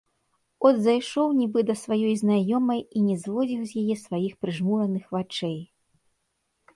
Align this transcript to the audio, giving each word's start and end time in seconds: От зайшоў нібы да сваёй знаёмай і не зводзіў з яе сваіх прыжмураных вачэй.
От 0.67 0.75
зайшоў 0.85 1.27
нібы 1.41 1.59
да 1.69 1.75
сваёй 1.81 2.15
знаёмай 2.23 2.81
і 2.99 3.01
не 3.09 3.17
зводзіў 3.25 3.61
з 3.73 3.83
яе 3.83 3.95
сваіх 4.05 4.33
прыжмураных 4.47 5.03
вачэй. 5.17 5.55